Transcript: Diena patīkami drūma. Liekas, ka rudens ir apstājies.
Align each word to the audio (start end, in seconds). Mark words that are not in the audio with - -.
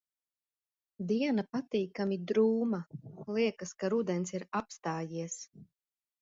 Diena 1.11 1.43
patīkami 1.55 2.17
drūma. 2.31 2.79
Liekas, 3.37 3.75
ka 3.83 3.93
rudens 3.97 4.35
ir 4.39 4.47
apstājies. 4.63 5.39